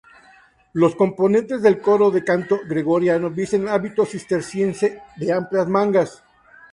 Los 0.73 0.95
componentes 0.95 1.61
del 1.61 1.79
coro 1.79 2.09
de 2.09 2.23
canto 2.29 2.57
gregoriano 2.67 3.29
visten 3.37 3.67
hábito 3.69 4.03
cisterciense 4.03 4.87
de 5.17 5.31
amplias 5.31 5.67
mangas. 5.69 6.23